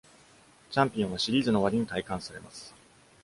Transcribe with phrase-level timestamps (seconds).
[0.71, 2.73] チャンピオンはシーズンの終わりに戴冠されます。